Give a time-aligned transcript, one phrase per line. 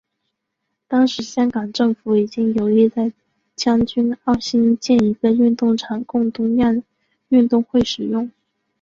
[0.87, 3.13] 当时香港政府已经有意在
[3.55, 6.73] 将军澳兴建一个运动场供东亚
[7.29, 8.31] 运动会使用。